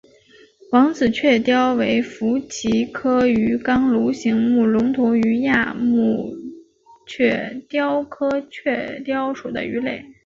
[0.71, 6.33] 王子雀鲷为辐鳍鱼纲鲈形目隆头鱼亚目
[7.05, 10.03] 雀鲷科雀鲷属的鱼类。